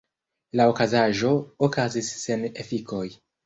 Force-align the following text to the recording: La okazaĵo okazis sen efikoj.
La 0.59 0.65
okazaĵo 0.71 1.35
okazis 1.69 2.13
sen 2.25 2.51
efikoj. 2.67 3.07